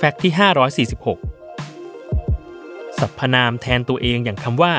[0.00, 0.32] แฟกต์ที่
[0.96, 4.72] 546 สรรพนามแทนตัวเองอย่างคำว่า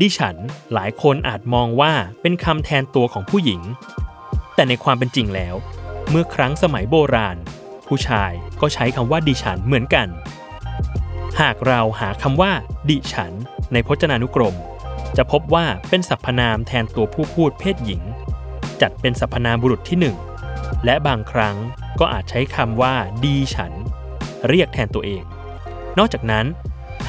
[0.00, 0.36] ดิฉัน
[0.74, 1.92] หลายคนอาจมองว่า
[2.22, 3.60] เป็นคำแทนตัวของผู้หญิง
[4.54, 5.54] แต่ในความเป็นจริงแล้ว
[6.10, 7.36] เมื่อครั้งสมัยโบราณ
[7.88, 10.08] ผู้ชายก็ใช้คำว่าดิฉันเหมือนกัน
[11.40, 12.52] หากเราหาคำว่า
[12.90, 13.32] ดิฉัน
[13.72, 14.54] ในพจนานุกรม
[15.16, 18.02] จะพบว่าเป็นสรรพนามแทนตัวผู้พูดเพศหญิง
[18.80, 20.16] จัดเป็นสรรพนามบุรุษที่หนึ่ง
[20.84, 21.56] และบางครั้ง
[22.00, 22.94] ก็อาจใช้คำว่า
[23.24, 23.72] ดีฉัน
[24.48, 25.22] เรียกแทนตัวเอง
[25.98, 26.46] นอกจากนั้น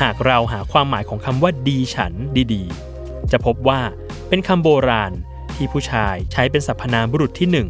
[0.02, 2.14] หากเราหาความหมายของคำว่าดีฉัน
[2.54, 3.82] ดีๆ จะพบว่า
[4.30, 5.12] เป็นคำโบราณ
[5.56, 7.68] ที่ผู้ชายใช้เป็นสรรพนามบุรุษที่หนึ่ง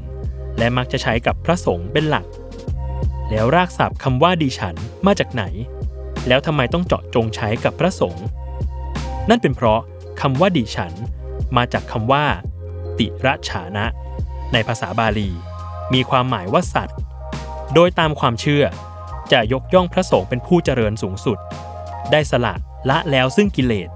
[0.58, 2.26] และมักจะใช้กับพระสงฆ์เป็นหลัก
[3.30, 4.76] แล้วรากศัพท์คำว่าดีฉัน
[5.06, 5.44] มาจากไหน
[6.28, 8.26] แล้วทำไมต้องเจาะจงใช้กับพระสงฆ์
[9.30, 9.82] นั่นเป็นเพราะ
[10.22, 10.94] คำว่าดิฉัน
[11.58, 12.26] มาจากคำว่า
[13.00, 13.86] ติระฉานะ
[14.54, 15.30] ในภาษาบาลี
[15.94, 17.00] มีความหมายว่าสัตว์
[17.74, 18.64] โดยตามความเชื่อ
[19.32, 21.38] จะยกย่องพระสงฆ์เป็นผู้เจริญสูงสุด
[22.12, 22.54] ได้สละ
[22.90, 23.90] ละแล้วซึ่งกิเลส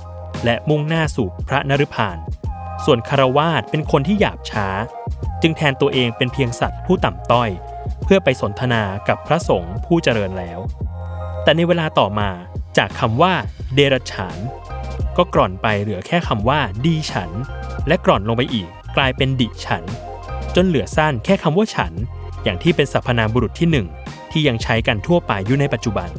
[0.46, 2.18] และมุ่งหน้าสู่พระนฤพาน
[2.86, 4.68] ส่วนคารวาสเป็นคนที่หยาบช้า
[5.42, 7.50] จึงแทนตัวเองเป็นเพียงสัตว์ผู้ต่ำต้อย
[8.04, 10.60] เพื่อไปสนทนากับพระสงฆ์ผู้เจริญแล้ว
[11.44, 12.30] แต่ในเวลาต่อมา
[12.78, 13.34] จากคำว่า
[13.76, 14.38] เดรัจฉาน
[15.18, 17.32] ก็กร่อนไปเหลือแค่คำว่าดีฉัน
[17.88, 19.84] และกร่อนลงไปอีกกลายเป็นดิฉัน
[20.56, 21.94] จนเหลือสั้นแค่คำว่าฉัน
[22.44, 23.88] อย่างที่เป็นสรรพนามบุรุษที่หนึ่ง
[24.32, 26.10] ที่ยังใช้กันทั่วไปอยู่ในปัจจุบัน